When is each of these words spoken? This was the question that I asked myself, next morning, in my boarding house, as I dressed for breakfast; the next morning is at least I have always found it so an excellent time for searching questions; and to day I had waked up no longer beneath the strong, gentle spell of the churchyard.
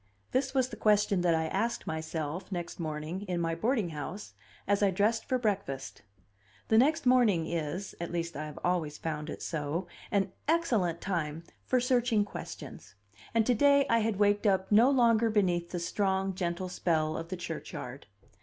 This 0.31 0.55
was 0.55 0.69
the 0.69 0.75
question 0.81 1.21
that 1.21 1.35
I 1.35 1.45
asked 1.45 1.85
myself, 1.85 2.51
next 2.51 2.79
morning, 2.79 3.21
in 3.27 3.39
my 3.39 3.53
boarding 3.53 3.89
house, 3.89 4.33
as 4.67 4.81
I 4.81 4.89
dressed 4.89 5.25
for 5.25 5.37
breakfast; 5.37 6.01
the 6.69 6.77
next 6.79 7.05
morning 7.05 7.45
is 7.45 7.93
at 8.01 8.11
least 8.11 8.35
I 8.35 8.47
have 8.47 8.57
always 8.63 8.97
found 8.97 9.29
it 9.29 9.43
so 9.43 9.85
an 10.09 10.31
excellent 10.47 11.01
time 11.01 11.43
for 11.67 11.79
searching 11.79 12.25
questions; 12.25 12.95
and 13.35 13.45
to 13.45 13.53
day 13.53 13.85
I 13.91 13.99
had 13.99 14.17
waked 14.17 14.47
up 14.47 14.71
no 14.71 14.89
longer 14.89 15.29
beneath 15.29 15.69
the 15.69 15.77
strong, 15.79 16.33
gentle 16.33 16.67
spell 16.67 17.15
of 17.15 17.27
the 17.29 17.37
churchyard. 17.37 18.07